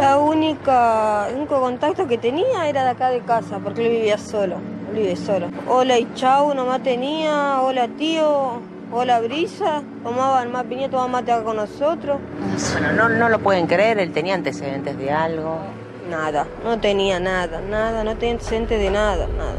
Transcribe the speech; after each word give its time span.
La 0.00 0.16
única, 0.16 1.28
el 1.28 1.36
único 1.36 1.60
contacto 1.60 2.08
que 2.08 2.16
tenía 2.16 2.66
era 2.66 2.84
de 2.84 2.90
acá 2.90 3.10
de 3.10 3.20
casa, 3.20 3.58
porque 3.58 3.84
él 3.86 3.92
vivía 3.92 4.16
solo, 4.16 4.56
él 4.88 4.96
vive 4.96 5.14
solo. 5.14 5.48
Hola 5.68 5.98
y 5.98 6.08
chau, 6.14 6.54
nomás 6.54 6.82
tenía, 6.82 7.60
hola 7.60 7.86
tío, 7.98 8.62
hola 8.90 9.20
brisa, 9.20 9.82
tomaban 10.02 10.52
más 10.52 10.64
piña, 10.64 10.88
tomaban 10.88 11.10
mate 11.10 11.32
acá 11.32 11.44
con 11.44 11.56
nosotros. 11.56 12.18
Bueno, 12.72 12.92
no, 12.94 13.10
no 13.10 13.28
lo 13.28 13.40
pueden 13.40 13.66
creer, 13.66 13.98
él 13.98 14.10
tenía 14.12 14.36
antecedentes 14.36 14.96
de 14.96 15.10
algo. 15.10 15.58
Nada, 16.10 16.46
no 16.64 16.80
tenía 16.80 17.20
nada, 17.20 17.60
nada, 17.60 18.02
no 18.02 18.16
tenía 18.16 18.36
antecedentes 18.36 18.80
de 18.80 18.90
nada, 18.90 19.28
nada, 19.36 19.58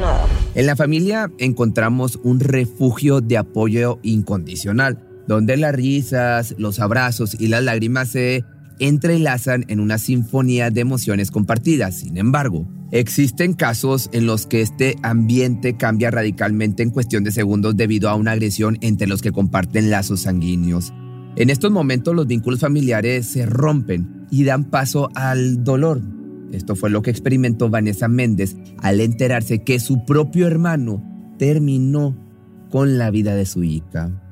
nada. 0.00 0.24
En 0.56 0.66
la 0.66 0.74
familia 0.74 1.30
encontramos 1.38 2.18
un 2.24 2.40
refugio 2.40 3.20
de 3.20 3.38
apoyo 3.38 4.00
incondicional, 4.02 4.98
donde 5.28 5.56
las 5.56 5.72
risas, 5.72 6.56
los 6.58 6.80
abrazos 6.80 7.40
y 7.40 7.46
las 7.46 7.62
lágrimas 7.62 8.08
se 8.08 8.44
entrelazan 8.78 9.64
en 9.68 9.80
una 9.80 9.98
sinfonía 9.98 10.70
de 10.70 10.80
emociones 10.80 11.30
compartidas. 11.30 11.96
Sin 11.96 12.16
embargo, 12.16 12.68
existen 12.90 13.54
casos 13.54 14.08
en 14.12 14.26
los 14.26 14.46
que 14.46 14.60
este 14.60 14.96
ambiente 15.02 15.76
cambia 15.76 16.10
radicalmente 16.10 16.82
en 16.82 16.90
cuestión 16.90 17.24
de 17.24 17.32
segundos 17.32 17.76
debido 17.76 18.08
a 18.08 18.14
una 18.14 18.32
agresión 18.32 18.78
entre 18.80 19.06
los 19.06 19.22
que 19.22 19.32
comparten 19.32 19.90
lazos 19.90 20.22
sanguíneos. 20.22 20.92
En 21.36 21.50
estos 21.50 21.70
momentos 21.70 22.14
los 22.14 22.26
vínculos 22.26 22.60
familiares 22.60 23.26
se 23.26 23.44
rompen 23.44 24.26
y 24.30 24.44
dan 24.44 24.64
paso 24.64 25.10
al 25.14 25.64
dolor. 25.64 26.00
Esto 26.52 26.76
fue 26.76 26.90
lo 26.90 27.02
que 27.02 27.10
experimentó 27.10 27.68
Vanessa 27.68 28.08
Méndez 28.08 28.56
al 28.78 29.00
enterarse 29.00 29.62
que 29.62 29.78
su 29.78 30.04
propio 30.04 30.46
hermano 30.46 31.02
terminó 31.38 32.16
con 32.70 32.98
la 32.98 33.10
vida 33.10 33.34
de 33.34 33.46
su 33.46 33.64
hija. 33.64 34.25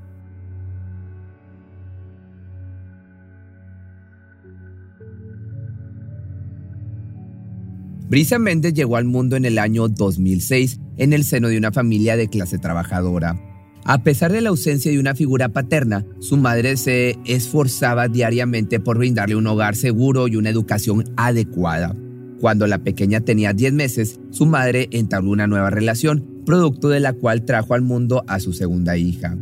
Brisa 8.06 8.38
Méndez 8.38 8.74
llegó 8.74 8.96
al 8.96 9.06
mundo 9.06 9.34
en 9.36 9.46
el 9.46 9.58
año 9.58 9.88
2006 9.88 10.78
en 10.98 11.14
el 11.14 11.24
seno 11.24 11.48
de 11.48 11.56
una 11.56 11.72
familia 11.72 12.16
de 12.16 12.28
clase 12.28 12.58
trabajadora. 12.58 13.40
A 13.86 14.02
pesar 14.02 14.30
de 14.30 14.42
la 14.42 14.50
ausencia 14.50 14.90
de 14.90 14.98
una 14.98 15.14
figura 15.14 15.48
paterna, 15.48 16.04
su 16.20 16.36
madre 16.36 16.76
se 16.76 17.18
esforzaba 17.24 18.08
diariamente 18.08 18.78
por 18.78 18.98
brindarle 18.98 19.36
un 19.36 19.46
hogar 19.46 19.74
seguro 19.74 20.28
y 20.28 20.36
una 20.36 20.50
educación 20.50 21.04
adecuada. 21.16 21.96
Cuando 22.40 22.66
la 22.66 22.78
pequeña 22.78 23.20
tenía 23.20 23.54
10 23.54 23.72
meses, 23.72 24.20
su 24.30 24.44
madre 24.44 24.88
entabló 24.92 25.30
una 25.30 25.46
nueva 25.46 25.70
relación, 25.70 26.42
producto 26.44 26.90
de 26.90 27.00
la 27.00 27.14
cual 27.14 27.46
trajo 27.46 27.72
al 27.72 27.82
mundo 27.82 28.22
a 28.26 28.38
su 28.38 28.52
segunda 28.52 28.98
hija. 28.98 29.36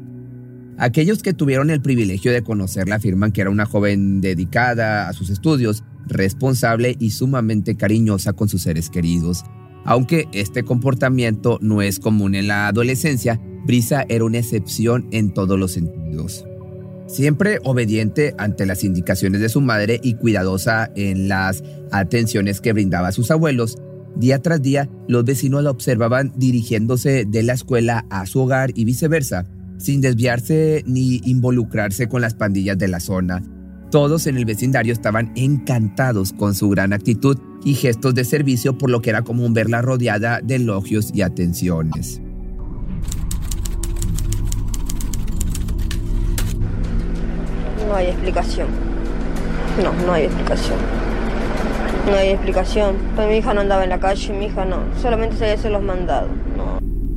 Aquellos 0.78 1.22
que 1.22 1.34
tuvieron 1.34 1.70
el 1.70 1.82
privilegio 1.82 2.32
de 2.32 2.42
conocerla 2.42 2.96
afirman 2.96 3.32
que 3.32 3.40
era 3.40 3.50
una 3.50 3.66
joven 3.66 4.20
dedicada 4.20 5.08
a 5.08 5.12
sus 5.12 5.30
estudios 5.30 5.84
responsable 6.06 6.96
y 6.98 7.10
sumamente 7.10 7.76
cariñosa 7.76 8.32
con 8.32 8.48
sus 8.48 8.62
seres 8.62 8.90
queridos. 8.90 9.44
Aunque 9.84 10.28
este 10.32 10.62
comportamiento 10.62 11.58
no 11.60 11.82
es 11.82 11.98
común 11.98 12.34
en 12.34 12.46
la 12.46 12.68
adolescencia, 12.68 13.40
Brisa 13.66 14.04
era 14.08 14.24
una 14.24 14.38
excepción 14.38 15.06
en 15.10 15.32
todos 15.32 15.58
los 15.58 15.72
sentidos. 15.72 16.44
Siempre 17.06 17.58
obediente 17.64 18.34
ante 18.38 18.64
las 18.64 18.84
indicaciones 18.84 19.40
de 19.40 19.48
su 19.48 19.60
madre 19.60 20.00
y 20.02 20.14
cuidadosa 20.14 20.90
en 20.96 21.28
las 21.28 21.62
atenciones 21.90 22.60
que 22.60 22.72
brindaba 22.72 23.08
a 23.08 23.12
sus 23.12 23.30
abuelos, 23.30 23.76
día 24.16 24.40
tras 24.40 24.62
día 24.62 24.88
los 25.08 25.24
vecinos 25.24 25.62
la 25.62 25.70
observaban 25.70 26.32
dirigiéndose 26.36 27.24
de 27.26 27.42
la 27.42 27.52
escuela 27.54 28.06
a 28.08 28.24
su 28.26 28.40
hogar 28.40 28.70
y 28.74 28.84
viceversa, 28.84 29.46
sin 29.78 30.00
desviarse 30.00 30.84
ni 30.86 31.20
involucrarse 31.24 32.08
con 32.08 32.22
las 32.22 32.34
pandillas 32.34 32.78
de 32.78 32.88
la 32.88 33.00
zona, 33.00 33.42
todos 33.92 34.26
en 34.26 34.38
el 34.38 34.46
vecindario 34.46 34.94
estaban 34.94 35.32
encantados 35.36 36.32
con 36.32 36.54
su 36.54 36.70
gran 36.70 36.94
actitud 36.94 37.38
y 37.62 37.74
gestos 37.74 38.14
de 38.14 38.24
servicio, 38.24 38.78
por 38.78 38.90
lo 38.90 39.02
que 39.02 39.10
era 39.10 39.20
común 39.20 39.52
verla 39.52 39.82
rodeada 39.82 40.40
de 40.42 40.54
elogios 40.56 41.10
y 41.14 41.20
atenciones. 41.20 42.22
No 47.86 47.94
hay 47.94 48.06
explicación. 48.06 48.68
No, 49.84 49.92
no 50.06 50.14
hay 50.14 50.24
explicación. 50.24 50.78
No 52.06 52.16
hay 52.16 52.28
explicación. 52.30 52.96
Pues 53.14 53.28
mi 53.28 53.36
hija 53.36 53.52
no 53.52 53.60
andaba 53.60 53.84
en 53.84 53.90
la 53.90 54.00
calle, 54.00 54.32
mi 54.32 54.46
hija 54.46 54.64
no. 54.64 54.78
Solamente 55.02 55.36
se 55.36 55.50
hacer 55.50 55.70
los 55.70 55.82
mandados. 55.82 56.30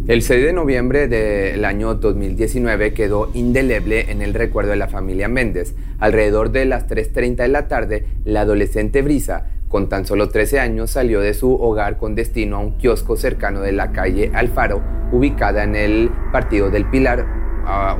El 0.07 0.21
6 0.21 0.45
de 0.45 0.53
noviembre 0.53 1.07
del 1.07 1.66
año 1.66 1.95
2019 1.95 2.93
quedó 2.93 3.31
indeleble 3.33 4.11
en 4.11 4.21
el 4.21 4.35
recuerdo 4.35 4.69
de 4.69 4.75
la 4.75 4.88
familia 4.88 5.27
Méndez. 5.27 5.73
Alrededor 5.97 6.51
de 6.51 6.66
las 6.66 6.88
3.30 6.88 7.38
de 7.38 7.47
la 7.47 7.67
tarde, 7.67 8.05
la 8.23 8.41
adolescente 8.41 9.01
Brisa, 9.01 9.47
con 9.67 9.89
tan 9.89 10.05
solo 10.05 10.29
13 10.29 10.59
años, 10.59 10.91
salió 10.91 11.21
de 11.21 11.33
su 11.33 11.55
hogar 11.55 11.97
con 11.97 12.13
destino 12.13 12.57
a 12.57 12.59
un 12.59 12.77
kiosco 12.77 13.17
cercano 13.17 13.61
de 13.61 13.71
la 13.71 13.94
calle 13.94 14.29
Alfaro, 14.35 14.83
ubicada 15.11 15.63
en 15.63 15.75
el 15.75 16.11
partido 16.31 16.69
del 16.69 16.88
Pilar, 16.88 17.25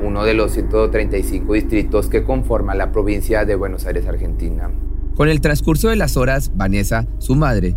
uno 0.00 0.22
de 0.22 0.34
los 0.34 0.52
135 0.52 1.54
distritos 1.54 2.08
que 2.08 2.22
conforma 2.22 2.76
la 2.76 2.92
provincia 2.92 3.44
de 3.44 3.56
Buenos 3.56 3.84
Aires, 3.84 4.06
Argentina. 4.06 4.70
Con 5.16 5.28
el 5.28 5.40
transcurso 5.40 5.88
de 5.88 5.96
las 5.96 6.16
horas, 6.16 6.52
Vanessa, 6.54 7.08
su 7.18 7.34
madre, 7.34 7.74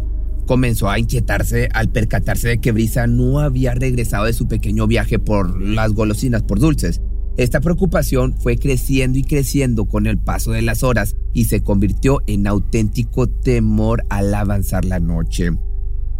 comenzó 0.49 0.89
a 0.89 0.97
inquietarse 0.97 1.69
al 1.75 1.91
percatarse 1.91 2.47
de 2.47 2.57
que 2.57 2.71
Brisa 2.71 3.05
no 3.05 3.37
había 3.37 3.75
regresado 3.75 4.25
de 4.25 4.33
su 4.33 4.47
pequeño 4.47 4.87
viaje 4.87 5.19
por 5.19 5.61
las 5.61 5.93
golosinas 5.93 6.41
por 6.41 6.59
dulces. 6.59 7.01
Esta 7.37 7.61
preocupación 7.61 8.33
fue 8.33 8.57
creciendo 8.57 9.19
y 9.19 9.23
creciendo 9.23 9.85
con 9.85 10.07
el 10.07 10.17
paso 10.17 10.49
de 10.53 10.63
las 10.63 10.81
horas 10.81 11.15
y 11.33 11.45
se 11.45 11.61
convirtió 11.61 12.23
en 12.25 12.47
auténtico 12.47 13.27
temor 13.27 14.03
al 14.09 14.33
avanzar 14.33 14.85
la 14.85 14.99
noche. 14.99 15.51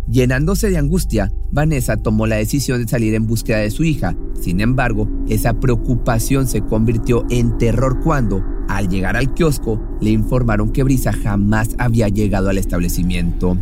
Llenándose 0.08 0.70
de 0.70 0.78
angustia, 0.78 1.34
Vanessa 1.52 1.98
tomó 1.98 2.28
la 2.28 2.36
decisión 2.36 2.84
de 2.84 2.88
salir 2.88 3.16
en 3.16 3.26
búsqueda 3.26 3.58
de 3.58 3.72
su 3.72 3.84
hija. 3.84 4.16
Sin 4.40 4.62
embargo, 4.62 5.10
esa 5.28 5.60
preocupación 5.60 6.46
se 6.46 6.62
convirtió 6.62 7.26
en 7.32 7.58
terror 7.58 8.00
cuando, 8.04 8.46
al 8.68 8.90
llegar 8.90 9.18
al 9.18 9.34
kiosco, 9.34 9.84
le 10.02 10.12
informaron 10.12 10.72
que 10.72 10.84
Brisa 10.84 11.14
jamás 11.14 11.70
había 11.80 12.10
llegado 12.10 12.50
al 12.50 12.60
establecimiento. 12.60 13.58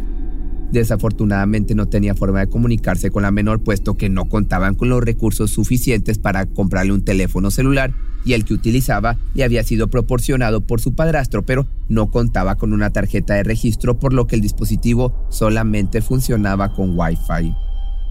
Desafortunadamente 0.72 1.76
no 1.76 1.88
tenía 1.88 2.14
forma 2.14 2.40
de 2.42 2.48
comunicarse 2.48 3.10
con 3.10 3.24
la 3.24 3.32
menor 3.32 3.64
puesto 3.64 3.96
que 3.96 4.10
no 4.10 4.26
contaban 4.26 4.76
con 4.76 4.90
los 4.90 5.04
recursos 5.04 5.52
suficientes 5.52 6.20
para 6.20 6.46
comprarle 6.46 6.94
un 6.94 7.06
teléfono 7.06 7.52
celular 7.52 7.94
y 8.26 8.34
el 8.34 8.44
que 8.44 8.54
utilizaba 8.54 9.18
le 9.34 9.46
había 9.46 9.64
sido 9.64 9.88
proporcionado 9.88 10.62
por 10.62 10.82
su 10.82 10.94
padrastro, 10.94 11.46
pero 11.46 11.68
no 11.88 12.12
contaba 12.12 12.56
con 12.56 12.74
una 12.74 12.90
tarjeta 12.90 13.36
de 13.36 13.44
registro 13.44 13.98
por 14.00 14.12
lo 14.12 14.28
que 14.28 14.36
el 14.36 14.42
dispositivo 14.42 15.14
solamente 15.30 16.02
funcionaba 16.02 16.74
con 16.74 16.98
Wi-Fi. 16.98 17.56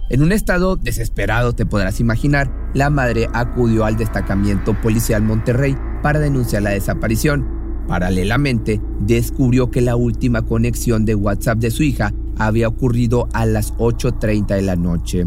En 0.08 0.22
un 0.22 0.32
estado 0.32 0.76
desesperado, 0.76 1.52
te 1.52 1.66
podrás 1.66 2.00
imaginar, 2.00 2.50
la 2.74 2.90
madre 2.90 3.28
acudió 3.34 3.84
al 3.84 3.96
destacamiento 3.96 4.80
policial 4.80 5.22
Monterrey 5.22 5.76
para 6.02 6.20
denunciar 6.20 6.62
la 6.62 6.70
desaparición. 6.70 7.44
Paralelamente, 7.88 8.80
descubrió 9.00 9.70
que 9.70 9.80
la 9.80 9.96
última 9.96 10.42
conexión 10.42 11.04
de 11.04 11.16
WhatsApp 11.16 11.58
de 11.58 11.72
su 11.72 11.82
hija 11.82 12.14
había 12.38 12.68
ocurrido 12.68 13.28
a 13.32 13.46
las 13.46 13.74
8.30 13.74 14.54
de 14.54 14.62
la 14.62 14.76
noche. 14.76 15.26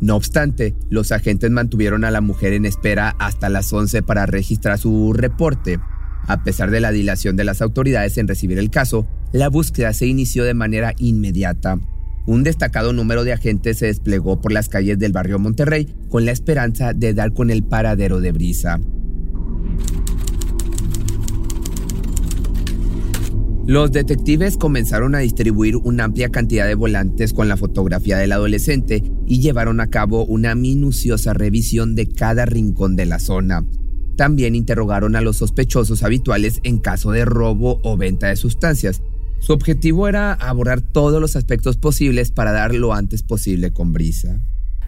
No 0.00 0.14
obstante, 0.14 0.76
los 0.90 1.10
agentes 1.10 1.50
mantuvieron 1.50 2.04
a 2.04 2.10
la 2.10 2.20
mujer 2.20 2.52
en 2.52 2.66
espera 2.66 3.16
hasta 3.18 3.48
las 3.48 3.72
11 3.72 4.02
para 4.02 4.26
registrar 4.26 4.78
su 4.78 5.12
reporte. 5.12 5.80
A 6.26 6.44
pesar 6.44 6.70
de 6.70 6.80
la 6.80 6.92
dilación 6.92 7.36
de 7.36 7.44
las 7.44 7.62
autoridades 7.62 8.16
en 8.18 8.28
recibir 8.28 8.58
el 8.58 8.70
caso, 8.70 9.08
la 9.32 9.48
búsqueda 9.48 9.92
se 9.92 10.06
inició 10.06 10.44
de 10.44 10.54
manera 10.54 10.94
inmediata. 10.98 11.78
Un 12.26 12.44
destacado 12.44 12.92
número 12.92 13.24
de 13.24 13.32
agentes 13.32 13.78
se 13.78 13.86
desplegó 13.86 14.40
por 14.40 14.52
las 14.52 14.68
calles 14.68 14.98
del 14.98 15.12
barrio 15.12 15.38
Monterrey 15.38 15.86
con 16.10 16.26
la 16.26 16.32
esperanza 16.32 16.92
de 16.92 17.14
dar 17.14 17.32
con 17.32 17.50
el 17.50 17.64
paradero 17.64 18.20
de 18.20 18.32
Brisa. 18.32 18.78
Los 23.68 23.92
detectives 23.92 24.56
comenzaron 24.56 25.14
a 25.14 25.18
distribuir 25.18 25.76
una 25.76 26.04
amplia 26.04 26.30
cantidad 26.30 26.66
de 26.66 26.74
volantes 26.74 27.34
con 27.34 27.48
la 27.48 27.58
fotografía 27.58 28.16
del 28.16 28.32
adolescente 28.32 29.02
y 29.26 29.40
llevaron 29.40 29.80
a 29.80 29.88
cabo 29.88 30.24
una 30.24 30.54
minuciosa 30.54 31.34
revisión 31.34 31.94
de 31.94 32.08
cada 32.08 32.46
rincón 32.46 32.96
de 32.96 33.04
la 33.04 33.18
zona. 33.18 33.66
También 34.16 34.54
interrogaron 34.54 35.16
a 35.16 35.20
los 35.20 35.36
sospechosos 35.36 36.02
habituales 36.02 36.60
en 36.62 36.78
caso 36.78 37.10
de 37.10 37.26
robo 37.26 37.78
o 37.84 37.98
venta 37.98 38.28
de 38.28 38.36
sustancias. 38.36 39.02
Su 39.38 39.52
objetivo 39.52 40.08
era 40.08 40.32
abordar 40.32 40.80
todos 40.80 41.20
los 41.20 41.36
aspectos 41.36 41.76
posibles 41.76 42.30
para 42.30 42.52
dar 42.52 42.74
lo 42.74 42.94
antes 42.94 43.22
posible 43.22 43.74
con 43.74 43.92
Brisa. 43.92 44.40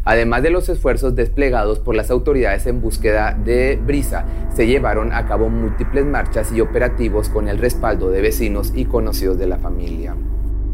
Además 0.05 0.43
de 0.43 0.51
los 0.51 0.69
esfuerzos 0.69 1.15
desplegados 1.15 1.79
por 1.79 1.95
las 1.95 2.11
autoridades 2.11 2.67
en 2.67 2.81
búsqueda 2.81 3.39
de 3.45 3.77
Brisa, 3.77 4.25
se 4.55 4.67
llevaron 4.67 5.13
a 5.13 5.27
cabo 5.27 5.51
múltiples 5.51 6.07
marchas 6.07 6.51
y 6.53 6.61
operativos 6.61 7.29
con 7.29 7.49
el 7.49 7.59
respaldo 7.59 8.11
de 8.11 8.23
vecinos 8.23 8.73
y 8.75 8.87
conocidos 8.87 9.39
de 9.39 9.47
la 9.47 9.59
familia. 9.59 10.17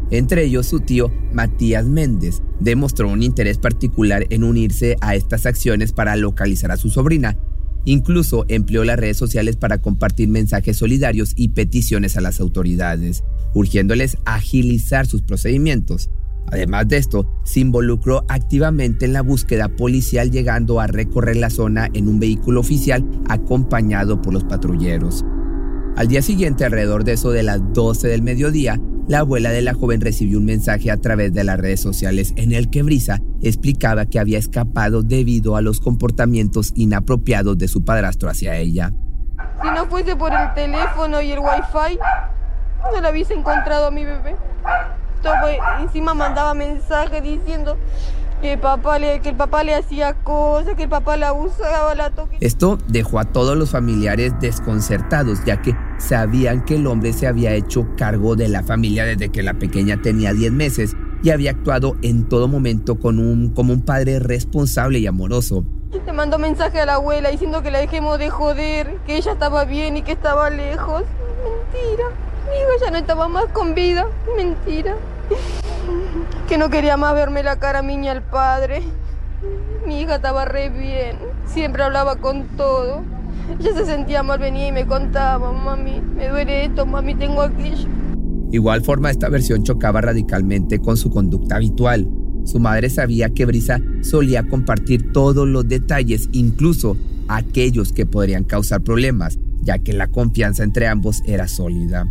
Entre 0.09 0.45
ellos 0.45 0.67
su 0.67 0.79
tío 0.79 1.11
Matías 1.33 1.85
Méndez 1.85 2.41
demostró 2.61 3.09
un 3.09 3.21
interés 3.21 3.57
particular 3.57 4.25
en 4.29 4.45
unirse 4.45 4.95
a 5.01 5.15
estas 5.15 5.45
acciones 5.45 5.91
para 5.91 6.15
localizar 6.15 6.71
a 6.71 6.77
su 6.77 6.89
sobrina. 6.89 7.37
Incluso 7.83 8.45
empleó 8.47 8.85
las 8.85 8.97
redes 8.97 9.17
sociales 9.17 9.57
para 9.57 9.79
compartir 9.79 10.29
mensajes 10.29 10.77
solidarios 10.77 11.33
y 11.35 11.49
peticiones 11.49 12.15
a 12.15 12.21
las 12.21 12.39
autoridades, 12.39 13.23
urgiéndoles 13.53 14.17
a 14.25 14.35
agilizar 14.35 15.05
sus 15.07 15.21
procedimientos. 15.21 16.09
Además 16.49 16.87
de 16.87 16.97
esto, 16.97 17.27
se 17.43 17.59
involucró 17.59 18.23
activamente 18.29 19.05
en 19.05 19.13
la 19.13 19.21
búsqueda 19.21 19.67
policial 19.67 20.31
llegando 20.31 20.79
a 20.79 20.87
recorrer 20.87 21.35
la 21.35 21.49
zona 21.49 21.89
en 21.93 22.07
un 22.07 22.19
vehículo 22.19 22.61
oficial 22.61 23.05
acompañado 23.27 24.21
por 24.21 24.33
los 24.33 24.45
patrulleros. 24.45 25.25
Al 25.97 26.07
día 26.07 26.21
siguiente, 26.21 26.63
alrededor 26.63 27.03
de 27.03 27.13
eso 27.13 27.31
de 27.31 27.43
las 27.43 27.59
12 27.73 28.07
del 28.07 28.21
mediodía, 28.21 28.79
la 29.07 29.19
abuela 29.19 29.51
de 29.51 29.61
la 29.61 29.73
joven 29.73 29.99
recibió 29.99 30.37
un 30.37 30.45
mensaje 30.45 30.91
a 30.91 30.97
través 30.97 31.33
de 31.33 31.43
las 31.43 31.57
redes 31.57 31.81
sociales 31.81 32.33
en 32.35 32.51
el 32.51 32.69
que 32.69 32.83
Brisa 32.83 33.21
explicaba 33.41 34.05
que 34.05 34.19
había 34.19 34.37
escapado 34.37 35.01
debido 35.01 35.55
a 35.55 35.61
los 35.61 35.79
comportamientos 35.79 36.71
inapropiados 36.75 37.57
de 37.57 37.67
su 37.67 37.83
padrastro 37.83 38.29
hacia 38.29 38.57
ella. 38.57 38.93
Si 39.61 39.69
no 39.69 39.85
fuese 39.87 40.15
por 40.15 40.31
el 40.33 40.53
teléfono 40.53 41.21
y 41.21 41.31
el 41.31 41.39
wifi, 41.39 41.99
no 42.93 43.01
la 43.01 43.11
hubiese 43.11 43.33
encontrado 43.33 43.87
a 43.87 43.91
mi 43.91 44.05
bebé 44.05 44.35
encima 45.79 46.13
mandaba 46.13 46.53
mensajes 46.53 47.21
diciendo 47.23 47.77
que 48.41 48.57
papá 48.57 48.99
le, 48.99 49.19
que 49.19 49.29
el 49.29 49.35
papá 49.35 49.63
le 49.63 49.73
hacía 49.73 50.13
cosas, 50.13 50.75
que 50.75 50.83
el 50.83 50.89
papá 50.89 51.17
la 51.17 51.29
abusaba, 51.29 51.95
la 51.95 52.11
toque. 52.11 52.37
Esto 52.39 52.77
dejó 52.87 53.19
a 53.19 53.25
todos 53.25 53.57
los 53.57 53.71
familiares 53.71 54.33
desconcertados, 54.39 55.43
ya 55.45 55.61
que 55.61 55.75
sabían 55.97 56.63
que 56.63 56.75
el 56.75 56.85
hombre 56.87 57.13
se 57.13 57.27
había 57.27 57.53
hecho 57.53 57.87
cargo 57.97 58.35
de 58.35 58.47
la 58.47 58.63
familia 58.63 59.05
desde 59.05 59.29
que 59.29 59.41
la 59.41 59.55
pequeña 59.55 60.01
tenía 60.01 60.33
10 60.33 60.51
meses 60.51 60.95
y 61.23 61.31
había 61.31 61.51
actuado 61.51 61.95
en 62.03 62.29
todo 62.29 62.47
momento 62.47 62.99
con 62.99 63.19
un, 63.19 63.53
como 63.53 63.73
un 63.73 63.81
padre 63.81 64.19
responsable 64.19 64.99
y 64.99 65.07
amoroso. 65.07 65.63
Te 66.05 66.13
mandó 66.13 66.37
mensaje 66.37 66.79
a 66.79 66.85
la 66.85 66.95
abuela 66.95 67.29
diciendo 67.29 67.63
que 67.63 67.71
la 67.71 67.79
dejemos 67.79 68.19
de 68.19 68.29
joder, 68.29 68.97
que 69.07 69.17
ella 69.17 69.31
estaba 69.31 69.65
bien 69.65 69.97
y 69.97 70.03
que 70.03 70.11
estaba 70.11 70.49
lejos. 70.49 71.03
Mentira. 71.43 72.03
Mi 72.45 72.55
hija 72.55 72.85
ya 72.85 72.91
no 72.91 72.97
estaba 72.97 73.27
más 73.27 73.45
con 73.47 73.73
vida. 73.73 74.05
Mentira. 74.35 74.95
Que 76.47 76.57
no 76.57 76.69
quería 76.69 76.97
más 76.97 77.13
verme 77.13 77.43
la 77.43 77.59
cara 77.59 77.79
a 77.79 77.81
mí 77.81 77.97
ni 77.97 78.07
al 78.07 78.23
padre. 78.23 78.81
Mi 79.85 80.01
hija 80.01 80.15
estaba 80.15 80.45
re 80.45 80.69
bien. 80.69 81.17
Siempre 81.45 81.83
hablaba 81.83 82.17
con 82.17 82.47
todo. 82.57 83.03
Ella 83.59 83.73
se 83.73 83.85
sentía 83.85 84.23
mal, 84.23 84.39
venía 84.39 84.67
y 84.67 84.71
me 84.71 84.85
contaba, 84.85 85.51
mami, 85.53 86.01
me 86.01 86.27
duele 86.27 86.65
esto, 86.65 86.85
mami, 86.85 87.15
tengo 87.15 87.41
aquello. 87.41 87.87
Igual 88.51 88.81
forma, 88.83 89.09
esta 89.09 89.29
versión 89.29 89.63
chocaba 89.63 90.01
radicalmente 90.01 90.79
con 90.79 90.97
su 90.97 91.09
conducta 91.09 91.55
habitual. 91.55 92.07
Su 92.43 92.59
madre 92.59 92.89
sabía 92.89 93.29
que 93.29 93.45
Brisa 93.45 93.81
solía 94.01 94.47
compartir 94.47 95.11
todos 95.11 95.47
los 95.47 95.67
detalles, 95.67 96.29
incluso 96.31 96.97
aquellos 97.27 97.91
que 97.91 98.05
podrían 98.05 98.43
causar 98.43 98.81
problemas, 98.81 99.37
ya 99.61 99.79
que 99.79 99.93
la 99.93 100.07
confianza 100.07 100.63
entre 100.63 100.87
ambos 100.87 101.21
era 101.25 101.47
sólida. 101.47 102.05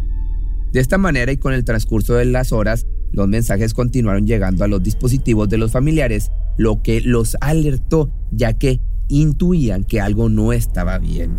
De 0.72 0.80
esta 0.80 0.98
manera 0.98 1.32
y 1.32 1.38
con 1.38 1.54
el 1.54 1.64
transcurso 1.64 2.14
de 2.14 2.26
las 2.26 2.52
horas, 2.52 2.86
los 3.16 3.26
mensajes 3.26 3.74
continuaron 3.74 4.26
llegando 4.26 4.62
a 4.62 4.68
los 4.68 4.82
dispositivos 4.82 5.48
de 5.48 5.58
los 5.58 5.72
familiares, 5.72 6.30
lo 6.56 6.82
que 6.82 7.00
los 7.00 7.36
alertó 7.40 8.12
ya 8.30 8.52
que 8.52 8.80
intuían 9.08 9.84
que 9.84 10.00
algo 10.00 10.28
no 10.28 10.52
estaba 10.52 10.98
bien. 10.98 11.34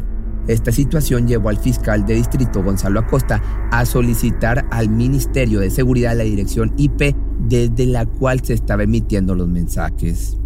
Esta 0.47 0.71
situación 0.71 1.27
llevó 1.27 1.49
al 1.49 1.57
fiscal 1.57 2.05
de 2.05 2.15
distrito 2.15 2.63
Gonzalo 2.63 3.01
Acosta 3.01 3.43
a 3.71 3.85
solicitar 3.85 4.65
al 4.71 4.89
Ministerio 4.89 5.59
de 5.59 5.69
Seguridad 5.69 6.17
la 6.17 6.23
dirección 6.23 6.73
IP 6.77 7.15
desde 7.47 7.85
la 7.85 8.05
cual 8.05 8.41
se 8.41 8.53
estaba 8.53 8.83
emitiendo 8.83 9.35
los 9.35 9.47
mensajes. 9.47 10.37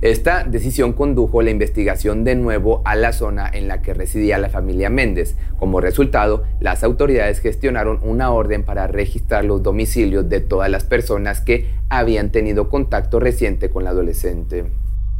Esta 0.00 0.44
decisión 0.44 0.92
condujo 0.92 1.42
la 1.42 1.50
investigación 1.50 2.22
de 2.22 2.36
nuevo 2.36 2.82
a 2.84 2.94
la 2.94 3.12
zona 3.12 3.50
en 3.52 3.66
la 3.66 3.82
que 3.82 3.94
residía 3.94 4.38
la 4.38 4.48
familia 4.48 4.90
Méndez. 4.90 5.34
Como 5.58 5.80
resultado, 5.80 6.44
las 6.60 6.84
autoridades 6.84 7.40
gestionaron 7.40 7.98
una 8.02 8.30
orden 8.30 8.62
para 8.62 8.86
registrar 8.86 9.44
los 9.44 9.60
domicilios 9.60 10.28
de 10.28 10.40
todas 10.40 10.70
las 10.70 10.84
personas 10.84 11.40
que 11.40 11.66
habían 11.88 12.30
tenido 12.30 12.68
contacto 12.68 13.18
reciente 13.18 13.70
con 13.70 13.82
la 13.82 13.90
adolescente. 13.90 14.66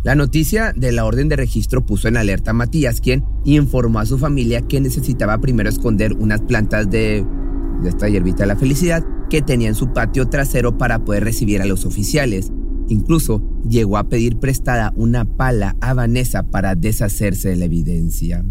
La 0.05 0.15
noticia 0.15 0.73
de 0.77 0.93
la 0.93 1.05
orden 1.05 1.29
de 1.29 1.35
registro 1.35 1.85
puso 1.85 2.07
en 2.07 2.17
alerta 2.17 2.53
a 2.53 2.55
Matías, 2.55 3.01
quien 3.01 3.25
informó 3.45 3.99
a 3.99 4.07
su 4.07 4.17
familia 4.17 4.63
que 4.63 4.81
necesitaba 4.81 5.39
primero 5.39 5.69
esconder 5.69 6.13
unas 6.13 6.41
plantas 6.43 6.89
de, 6.89 7.27
esta 7.85 8.09
hierbita 8.09 8.45
de 8.45 8.47
la 8.47 8.57
felicidad 8.57 9.05
que 9.29 9.43
tenía 9.43 9.67
en 9.67 9.75
su 9.75 9.93
patio 9.93 10.29
trasero 10.29 10.79
para 10.79 11.01
poder 11.01 11.25
recibir 11.25 11.61
a 11.61 11.67
los 11.67 11.85
oficiales. 11.85 12.53
Incluso 12.89 13.43
llegó 13.69 13.99
a 13.99 14.09
pedir 14.09 14.39
prestada 14.39 14.93
una 14.97 15.25
pala 15.25 15.77
a 15.81 15.95
Vanessa 15.95 16.43
para 16.43 16.75
deshacerse 16.75 17.51
de 17.51 17.57
la 17.57 17.67
evidencia. 17.67 18.45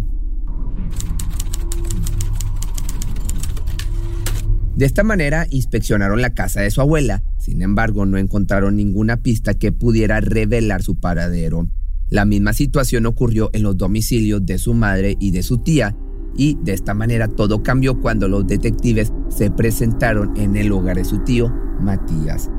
De 4.76 4.86
esta 4.86 5.04
manera 5.04 5.48
inspeccionaron 5.50 6.22
la 6.22 6.36
casa 6.36 6.62
de 6.62 6.70
su 6.70 6.82
abuela, 6.82 7.24
sin 7.40 7.64
embargo 7.64 8.06
no 8.06 8.20
encontraron 8.20 8.76
ninguna 8.76 9.18
pista 9.18 9.56
que 9.56 9.72
pudiera 9.72 10.22
revelar 10.22 10.84
su 10.84 11.00
paradero. 11.00 11.68
La 12.10 12.26
misma 12.26 12.54
situación 12.54 13.08
ocurrió 13.08 13.50
en 13.54 13.64
los 13.64 13.76
domicilios 13.76 14.46
de 14.46 14.60
su 14.60 14.76
madre 14.76 15.18
y 15.20 15.32
de 15.32 15.42
su 15.42 15.58
tía, 15.58 15.98
y 16.36 16.60
de 16.62 16.74
esta 16.74 16.94
manera 16.94 17.28
todo 17.28 17.64
cambió 17.64 18.00
cuando 18.00 18.28
los 18.28 18.46
detectives 18.46 19.12
se 19.30 19.50
presentaron 19.50 20.38
en 20.38 20.56
el 20.56 20.72
hogar 20.72 20.98
de 20.98 21.06
su 21.06 21.24
tío, 21.24 21.52
Matías. 21.82 22.52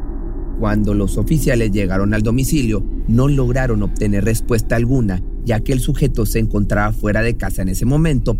Cuando 0.58 0.92
los 0.92 1.18
oficiales 1.18 1.70
llegaron 1.70 2.14
al 2.14 2.22
domicilio, 2.22 2.84
no 3.06 3.28
lograron 3.28 3.82
obtener 3.82 4.24
respuesta 4.24 4.76
alguna, 4.76 5.22
ya 5.44 5.60
que 5.60 5.72
el 5.72 5.80
sujeto 5.80 6.26
se 6.26 6.40
encontraba 6.40 6.92
fuera 6.92 7.22
de 7.22 7.36
casa 7.36 7.62
en 7.62 7.68
ese 7.68 7.86
momento, 7.86 8.36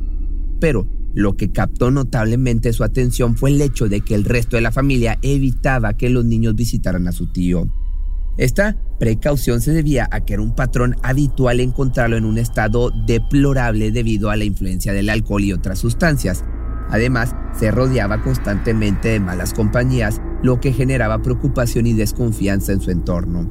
pero 0.58 0.88
lo 1.14 1.36
que 1.36 1.52
captó 1.52 1.90
notablemente 1.90 2.72
su 2.72 2.84
atención 2.84 3.36
fue 3.36 3.50
el 3.50 3.60
hecho 3.60 3.88
de 3.88 4.00
que 4.00 4.14
el 4.14 4.24
resto 4.24 4.56
de 4.56 4.62
la 4.62 4.72
familia 4.72 5.18
evitaba 5.22 5.94
que 5.94 6.10
los 6.10 6.24
niños 6.24 6.54
visitaran 6.54 7.06
a 7.08 7.12
su 7.12 7.32
tío. 7.32 7.66
Esta 8.36 8.76
precaución 9.00 9.60
se 9.60 9.72
debía 9.72 10.08
a 10.10 10.20
que 10.20 10.34
era 10.34 10.42
un 10.42 10.54
patrón 10.54 10.96
habitual 11.02 11.60
encontrarlo 11.60 12.16
en 12.16 12.24
un 12.24 12.38
estado 12.38 12.90
deplorable 13.06 13.90
debido 13.90 14.30
a 14.30 14.36
la 14.36 14.44
influencia 14.44 14.92
del 14.92 15.10
alcohol 15.10 15.42
y 15.42 15.52
otras 15.52 15.78
sustancias. 15.80 16.44
Además, 16.90 17.34
se 17.58 17.70
rodeaba 17.70 18.22
constantemente 18.22 19.08
de 19.08 19.20
malas 19.20 19.52
compañías, 19.52 20.20
lo 20.42 20.60
que 20.60 20.72
generaba 20.72 21.22
preocupación 21.22 21.86
y 21.86 21.92
desconfianza 21.92 22.72
en 22.72 22.80
su 22.80 22.90
entorno. 22.90 23.48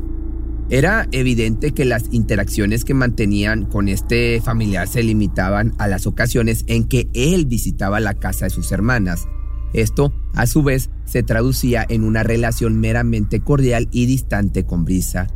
Era 0.70 1.08
evidente 1.12 1.72
que 1.72 1.86
las 1.86 2.06
interacciones 2.12 2.84
que 2.84 2.94
mantenían 2.94 3.66
con 3.66 3.88
este 3.88 4.42
familiar 4.42 4.88
se 4.88 5.02
limitaban 5.02 5.74
a 5.78 5.88
las 5.88 6.08
ocasiones 6.08 6.66
en 6.68 6.90
que 6.90 7.10
él 7.14 7.46
visitaba 7.46 8.02
la 8.02 8.16
casa 8.16 8.46
de 8.46 8.50
sus 8.50 8.72
hermanas. 8.74 9.28
Esto, 9.74 10.14
a 10.34 10.46
su 10.46 10.64
vez, 10.64 10.90
se 11.06 11.24
traducía 11.24 11.86
en 11.88 12.04
una 12.04 12.24
relación 12.24 12.80
meramente 12.82 13.40
cordial 13.40 13.88
y 13.92 14.08
distante 14.08 14.66
con 14.66 14.84
Brisa. 14.84 15.28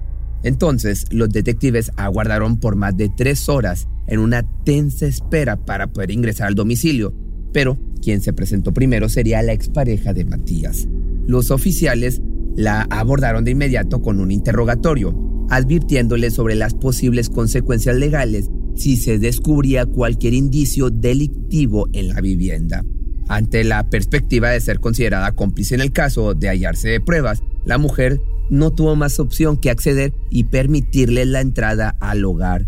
Entonces, 0.43 1.05
los 1.11 1.29
detectives 1.29 1.91
aguardaron 1.95 2.59
por 2.59 2.75
más 2.75 2.97
de 2.97 3.07
tres 3.07 3.47
horas 3.47 3.87
en 4.07 4.19
una 4.19 4.43
tensa 4.65 5.05
espera 5.05 5.55
para 5.55 5.87
poder 5.87 6.11
ingresar 6.11 6.47
al 6.47 6.55
domicilio, 6.55 7.13
pero 7.53 7.77
quien 8.01 8.21
se 8.21 8.33
presentó 8.33 8.73
primero 8.73 9.09
sería 9.09 9.41
la 9.41 9.53
expareja 9.53 10.13
de 10.13 10.25
Matías. 10.25 10.87
Los 11.27 11.51
oficiales 11.51 12.21
la 12.55 12.81
abordaron 12.89 13.43
de 13.43 13.51
inmediato 13.51 14.01
con 14.01 14.19
un 14.19 14.31
interrogatorio. 14.31 15.29
advirtiéndole 15.49 16.31
sobre 16.31 16.55
las 16.55 16.73
posibles 16.73 17.29
consecuencias 17.29 17.97
legales 17.97 18.49
si 18.75 18.95
se 18.95 19.19
descubría 19.19 19.85
cualquier 19.85 20.33
indicio 20.33 20.89
delictivo 20.89 21.89
en 21.91 22.07
la 22.07 22.21
vivienda. 22.21 22.85
Ante 23.27 23.65
la 23.65 23.89
perspectiva 23.89 24.49
de 24.49 24.61
ser 24.61 24.79
considerada 24.79 25.33
cómplice 25.33 25.75
en 25.75 25.81
el 25.81 25.91
caso 25.91 26.35
de 26.35 26.47
hallarse 26.47 27.01
pruebas, 27.01 27.43
la 27.65 27.77
mujer 27.77 28.21
no 28.49 28.71
tuvo 28.71 28.95
más 28.95 29.19
opción 29.19 29.57
que 29.57 29.69
acceder 29.69 30.13
y 30.29 30.45
permitirle 30.45 31.25
la 31.25 31.41
entrada 31.41 31.97
al 31.99 32.23
hogar. 32.23 32.67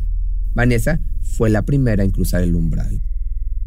Vanessa 0.54 1.00
fue 1.22 1.50
la 1.50 1.64
primera 1.64 2.04
en 2.04 2.12
cruzar 2.12 2.44
el 2.44 2.56
umbral. 2.56 3.02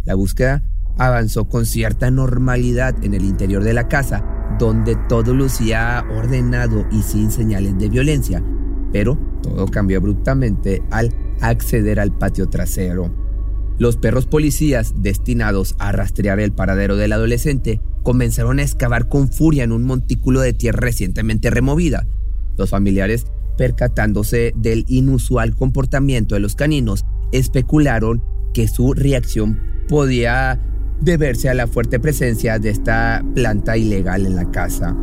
La 0.04 0.14
búsqueda 0.14 0.62
avanzó 0.98 1.46
con 1.46 1.66
cierta 1.66 2.10
normalidad 2.10 2.94
en 3.04 3.14
el 3.14 3.24
interior 3.24 3.62
de 3.62 3.74
la 3.74 3.88
casa, 3.88 4.24
donde 4.58 4.96
todo 5.08 5.34
lucía 5.34 6.04
ordenado 6.16 6.86
y 6.90 7.02
sin 7.02 7.30
señales 7.30 7.78
de 7.78 7.88
violencia, 7.88 8.42
pero 8.92 9.18
todo 9.42 9.66
cambió 9.66 9.98
abruptamente 9.98 10.82
al 10.90 11.12
acceder 11.40 12.00
al 12.00 12.16
patio 12.16 12.48
trasero. 12.48 13.10
Los 13.78 13.98
perros 13.98 14.26
policías 14.26 14.94
destinados 14.96 15.74
a 15.78 15.92
rastrear 15.92 16.40
el 16.40 16.52
paradero 16.52 16.96
del 16.96 17.12
adolescente 17.12 17.82
comenzaron 18.02 18.58
a 18.58 18.62
excavar 18.62 19.08
con 19.08 19.30
furia 19.30 19.64
en 19.64 19.72
un 19.72 19.84
montículo 19.84 20.40
de 20.40 20.54
tierra 20.54 20.80
recientemente 20.80 21.50
removida. 21.50 22.06
Los 22.56 22.70
familiares, 22.70 23.26
percatándose 23.58 24.54
del 24.56 24.86
inusual 24.88 25.54
comportamiento 25.54 26.34
de 26.34 26.40
los 26.40 26.54
caninos, 26.54 27.04
especularon 27.32 28.22
que 28.54 28.66
su 28.66 28.94
reacción 28.94 29.60
podía 29.88 30.58
deberse 31.00 31.48
a 31.48 31.54
la 31.54 31.66
fuerte 31.66 32.00
presencia 32.00 32.58
de 32.58 32.70
esta 32.70 33.24
planta 33.34 33.76
ilegal 33.76 34.26
en 34.26 34.36
la 34.36 34.50
casa. 34.50 34.96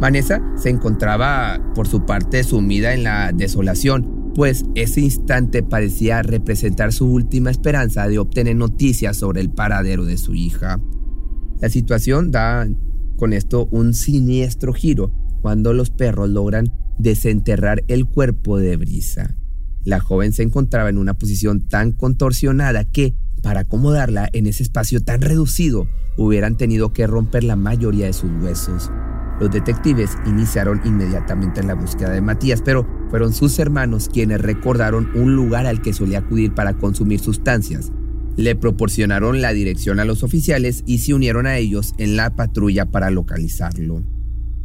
Vanessa 0.00 0.42
se 0.56 0.70
encontraba, 0.70 1.60
por 1.74 1.86
su 1.86 2.06
parte, 2.06 2.42
sumida 2.42 2.94
en 2.94 3.02
la 3.02 3.32
desolación, 3.32 4.32
pues 4.34 4.64
ese 4.74 5.02
instante 5.02 5.62
parecía 5.62 6.22
representar 6.22 6.92
su 6.92 7.06
última 7.06 7.50
esperanza 7.50 8.08
de 8.08 8.18
obtener 8.18 8.56
noticias 8.56 9.16
sobre 9.16 9.40
el 9.40 9.50
paradero 9.50 10.04
de 10.04 10.16
su 10.16 10.34
hija. 10.34 10.80
La 11.60 11.68
situación 11.68 12.30
da 12.30 12.66
con 13.16 13.34
esto 13.34 13.68
un 13.70 13.92
siniestro 13.92 14.72
giro 14.72 15.12
cuando 15.42 15.74
los 15.74 15.90
perros 15.90 16.30
logran 16.30 16.72
desenterrar 16.98 17.84
el 17.88 18.06
cuerpo 18.06 18.58
de 18.58 18.76
Brisa. 18.76 19.36
La 19.84 20.00
joven 20.00 20.32
se 20.32 20.42
encontraba 20.42 20.88
en 20.88 20.98
una 20.98 21.14
posición 21.14 21.66
tan 21.66 21.92
contorsionada 21.92 22.84
que, 22.84 23.14
para 23.40 23.60
acomodarla 23.60 24.28
en 24.32 24.46
ese 24.46 24.62
espacio 24.62 25.02
tan 25.02 25.20
reducido, 25.20 25.88
hubieran 26.16 26.56
tenido 26.56 26.92
que 26.92 27.06
romper 27.06 27.44
la 27.44 27.56
mayoría 27.56 28.06
de 28.06 28.12
sus 28.12 28.30
huesos. 28.42 28.90
Los 29.40 29.50
detectives 29.50 30.10
iniciaron 30.26 30.82
inmediatamente 30.84 31.62
la 31.62 31.74
búsqueda 31.74 32.10
de 32.10 32.20
Matías, 32.20 32.60
pero 32.62 32.86
fueron 33.08 33.32
sus 33.32 33.58
hermanos 33.58 34.10
quienes 34.12 34.40
recordaron 34.40 35.10
un 35.14 35.34
lugar 35.34 35.66
al 35.66 35.80
que 35.80 35.94
solía 35.94 36.18
acudir 36.18 36.54
para 36.54 36.74
consumir 36.74 37.20
sustancias. 37.20 37.90
Le 38.36 38.54
proporcionaron 38.54 39.40
la 39.40 39.52
dirección 39.52 39.98
a 39.98 40.04
los 40.04 40.22
oficiales 40.22 40.82
y 40.86 40.98
se 40.98 41.14
unieron 41.14 41.46
a 41.46 41.56
ellos 41.56 41.94
en 41.96 42.16
la 42.16 42.36
patrulla 42.36 42.86
para 42.90 43.10
localizarlo. 43.10 44.04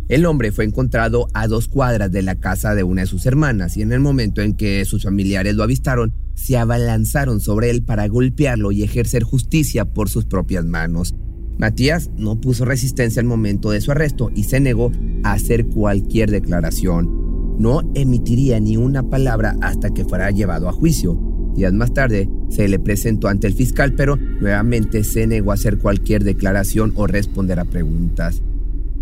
El 0.08 0.28
hombre 0.28 0.52
fue 0.52 0.66
encontrado 0.66 1.28
a 1.34 1.48
dos 1.48 1.68
cuadras 1.68 2.12
de 2.12 2.22
la 2.22 2.36
casa 2.36 2.76
de 2.76 2.84
una 2.84 3.02
de 3.02 3.08
sus 3.08 3.26
hermanas 3.26 3.76
y 3.76 3.82
en 3.82 3.92
el 3.92 4.00
momento 4.00 4.42
en 4.42 4.54
que 4.54 4.86
sus 4.86 5.04
familiares 5.04 5.56
lo 5.56 5.64
avistaron, 5.64 6.14
se 6.36 6.58
abalanzaron 6.58 7.40
sobre 7.40 7.72
él 7.72 7.84
para 7.84 8.08
golpearlo 8.08 8.72
y 8.72 8.84
ejercer 8.84 9.24
justicia 9.24 9.86
por 9.86 10.10
sus 10.10 10.26
propias 10.26 10.64
manos. 10.64 11.16
Matías 11.58 12.12
no 12.18 12.40
puso 12.40 12.66
resistencia 12.66 13.20
al 13.20 13.26
momento 13.26 13.72
de 13.72 13.82
su 13.82 13.92
arresto 13.92 14.30
y 14.36 14.44
se 14.44 14.60
negó 14.60 14.92
a 15.24 15.32
hacer 15.32 15.66
cualquier 15.66 16.30
declaración. 16.30 17.58
No 17.58 17.82
emitiría 17.96 18.60
ni 18.60 18.78
una 18.78 19.10
palabra 19.10 19.56
hasta 19.62 19.90
que 19.90 20.06
fuera 20.06 20.30
llevado 20.30 20.70
a 20.70 20.74
juicio. 20.74 21.20
Días 21.56 21.74
más 21.74 21.94
tarde 21.96 22.30
se 22.50 22.68
le 22.68 22.78
presentó 22.78 23.28
ante 23.28 23.48
el 23.48 23.56
fiscal, 23.56 23.96
pero 23.96 24.18
nuevamente 24.18 25.04
se 25.04 25.26
negó 25.26 25.50
a 25.50 25.56
hacer 25.56 25.80
cualquier 25.80 26.24
declaración 26.24 26.94
o 26.96 27.08
responder 27.08 27.60
a 27.60 27.66
preguntas. 27.66 28.44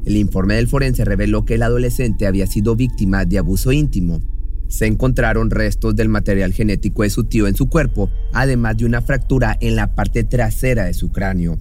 El 0.05 0.17
informe 0.17 0.55
del 0.55 0.67
forense 0.67 1.05
reveló 1.05 1.45
que 1.45 1.55
el 1.55 1.63
adolescente 1.63 2.27
había 2.27 2.45
sido 2.45 2.75
víctima 2.75 3.25
de 3.25 3.37
abuso 3.37 3.71
íntimo. 3.71 4.21
Se 4.67 4.85
encontraron 4.85 5.49
restos 5.49 5.95
del 5.95 6.09
material 6.09 6.51
genético 6.51 7.03
de 7.03 7.09
su 7.09 7.25
tío 7.25 7.47
en 7.47 7.55
su 7.55 7.69
cuerpo, 7.69 8.09
además 8.33 8.77
de 8.77 8.85
una 8.85 9.01
fractura 9.01 9.57
en 9.61 9.75
la 9.75 9.95
parte 9.95 10.23
trasera 10.23 10.85
de 10.85 10.93
su 10.93 11.11
cráneo. 11.11 11.57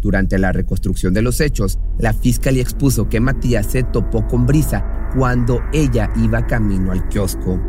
Durante 0.00 0.38
la 0.38 0.52
reconstrucción 0.52 1.14
de 1.14 1.22
los 1.22 1.40
hechos, 1.40 1.78
la 1.98 2.12
fiscalía 2.12 2.62
expuso 2.62 3.08
que 3.08 3.20
Matías 3.20 3.66
se 3.66 3.82
topó 3.82 4.26
con 4.26 4.46
Brisa 4.46 4.84
cuando 5.16 5.60
ella 5.72 6.12
iba 6.16 6.46
camino 6.46 6.92
al 6.92 7.08
kiosco. 7.08 7.60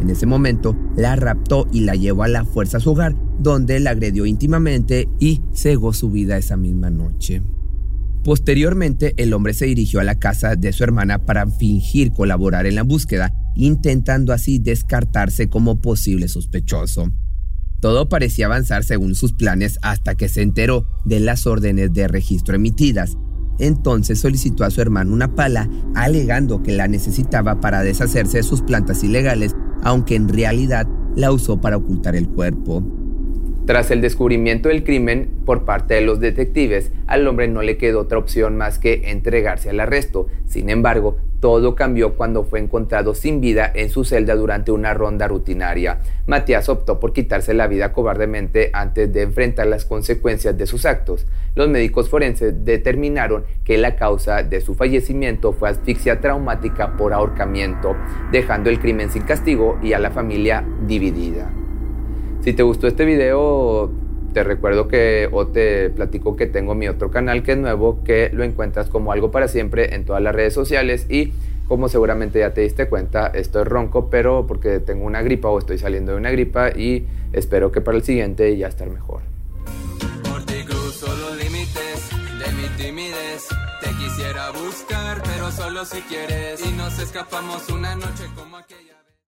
En 0.00 0.10
ese 0.10 0.26
momento, 0.26 0.76
la 0.96 1.16
raptó 1.16 1.66
y 1.72 1.80
la 1.80 1.94
llevó 1.94 2.22
a 2.22 2.28
la 2.28 2.44
fuerza 2.44 2.78
a 2.78 2.80
su 2.80 2.90
hogar, 2.90 3.14
donde 3.38 3.80
la 3.80 3.90
agredió 3.90 4.26
íntimamente 4.26 5.08
y 5.18 5.42
cegó 5.52 5.92
su 5.92 6.10
vida 6.10 6.36
esa 6.36 6.56
misma 6.56 6.90
noche. 6.90 7.42
Posteriormente, 8.24 9.14
el 9.16 9.32
hombre 9.32 9.54
se 9.54 9.66
dirigió 9.66 10.00
a 10.00 10.04
la 10.04 10.18
casa 10.18 10.54
de 10.54 10.72
su 10.72 10.84
hermana 10.84 11.24
para 11.24 11.46
fingir 11.46 12.12
colaborar 12.12 12.66
en 12.66 12.74
la 12.74 12.82
búsqueda, 12.82 13.32
intentando 13.54 14.32
así 14.32 14.58
descartarse 14.58 15.48
como 15.48 15.80
posible 15.80 16.28
sospechoso. 16.28 17.10
Todo 17.80 18.10
parecía 18.10 18.44
avanzar 18.44 18.84
según 18.84 19.14
sus 19.14 19.32
planes 19.32 19.78
hasta 19.80 20.14
que 20.14 20.28
se 20.28 20.42
enteró 20.42 20.86
de 21.06 21.20
las 21.20 21.46
órdenes 21.46 21.94
de 21.94 22.08
registro 22.08 22.54
emitidas. 22.54 23.16
Entonces 23.58 24.20
solicitó 24.20 24.64
a 24.64 24.70
su 24.70 24.82
hermano 24.82 25.14
una 25.14 25.34
pala, 25.34 25.68
alegando 25.94 26.62
que 26.62 26.72
la 26.72 26.88
necesitaba 26.88 27.60
para 27.60 27.82
deshacerse 27.82 28.38
de 28.38 28.42
sus 28.42 28.60
plantas 28.60 29.02
ilegales, 29.02 29.56
aunque 29.82 30.14
en 30.14 30.28
realidad 30.28 30.86
la 31.16 31.32
usó 31.32 31.58
para 31.58 31.78
ocultar 31.78 32.16
el 32.16 32.28
cuerpo. 32.28 32.84
Tras 33.66 33.90
el 33.90 34.00
descubrimiento 34.00 34.68
del 34.68 34.84
crimen 34.84 35.28
por 35.44 35.64
parte 35.64 35.94
de 35.94 36.00
los 36.00 36.18
detectives, 36.18 36.90
al 37.06 37.26
hombre 37.28 37.46
no 37.46 37.62
le 37.62 37.76
quedó 37.76 38.00
otra 38.00 38.18
opción 38.18 38.56
más 38.56 38.78
que 38.78 39.10
entregarse 39.10 39.70
al 39.70 39.80
arresto. 39.80 40.28
Sin 40.46 40.70
embargo, 40.70 41.18
todo 41.40 41.74
cambió 41.74 42.14
cuando 42.14 42.44
fue 42.44 42.58
encontrado 42.58 43.14
sin 43.14 43.40
vida 43.40 43.70
en 43.74 43.90
su 43.90 44.04
celda 44.04 44.34
durante 44.34 44.72
una 44.72 44.94
ronda 44.94 45.28
rutinaria. 45.28 46.00
Matías 46.26 46.68
optó 46.68 47.00
por 47.00 47.12
quitarse 47.12 47.54
la 47.54 47.66
vida 47.66 47.92
cobardemente 47.92 48.70
antes 48.72 49.12
de 49.12 49.22
enfrentar 49.22 49.66
las 49.66 49.84
consecuencias 49.84 50.56
de 50.56 50.66
sus 50.66 50.84
actos. 50.84 51.26
Los 51.54 51.68
médicos 51.68 52.08
forenses 52.08 52.64
determinaron 52.64 53.44
que 53.64 53.78
la 53.78 53.96
causa 53.96 54.42
de 54.42 54.60
su 54.60 54.74
fallecimiento 54.74 55.52
fue 55.52 55.68
asfixia 55.68 56.20
traumática 56.20 56.96
por 56.96 57.12
ahorcamiento, 57.12 57.94
dejando 58.32 58.68
el 58.68 58.80
crimen 58.80 59.10
sin 59.10 59.22
castigo 59.22 59.78
y 59.82 59.92
a 59.92 59.98
la 59.98 60.10
familia 60.10 60.64
dividida. 60.86 61.50
Si 62.42 62.54
te 62.54 62.62
gustó 62.62 62.86
este 62.86 63.04
video, 63.04 63.90
te 64.32 64.42
recuerdo 64.44 64.88
que 64.88 65.28
o 65.30 65.46
te 65.46 65.90
platico 65.90 66.36
que 66.36 66.46
tengo 66.46 66.74
mi 66.74 66.88
otro 66.88 67.10
canal 67.10 67.42
que 67.42 67.52
es 67.52 67.58
nuevo, 67.58 68.02
que 68.02 68.30
lo 68.32 68.44
encuentras 68.44 68.88
como 68.88 69.12
algo 69.12 69.30
para 69.30 69.46
siempre 69.46 69.94
en 69.94 70.04
todas 70.06 70.22
las 70.22 70.34
redes 70.34 70.54
sociales 70.54 71.06
y 71.10 71.32
como 71.68 71.88
seguramente 71.88 72.40
ya 72.40 72.52
te 72.52 72.62
diste 72.62 72.88
cuenta, 72.88 73.28
estoy 73.28 73.64
ronco, 73.64 74.10
pero 74.10 74.46
porque 74.46 74.80
tengo 74.80 75.04
una 75.04 75.22
gripa 75.22 75.48
o 75.48 75.58
estoy 75.58 75.78
saliendo 75.78 76.12
de 76.12 76.18
una 76.18 76.30
gripa 76.30 76.70
y 76.70 77.06
espero 77.32 77.70
que 77.70 77.80
para 77.80 77.98
el 77.98 78.02
siguiente 78.02 78.56
ya 78.56 78.68
estar 78.68 78.88
mejor. 78.88 79.22
Por 80.24 80.44
ti 80.46 80.64
los 80.66 81.36
límites 81.36 82.10
de 82.10 82.52
mi 82.52 82.68
timidez. 82.76 83.46
Te 83.80 83.90
quisiera 83.90 84.50
buscar, 84.50 85.22
pero 85.22 85.50
solo 85.52 85.84
si 85.84 86.00
quieres. 86.02 86.60
Y 86.66 86.72
nos 86.72 86.98
escapamos 86.98 87.68
una 87.68 87.94
noche 87.94 88.24
como 88.34 88.56
aquella. 88.56 88.99